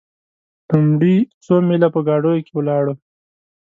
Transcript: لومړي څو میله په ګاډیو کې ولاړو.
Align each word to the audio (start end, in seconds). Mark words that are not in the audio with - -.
لومړي 0.69 1.15
څو 1.43 1.55
میله 1.67 1.87
په 1.95 1.99
ګاډیو 2.07 2.43
کې 2.45 2.53
ولاړو. 2.55 2.93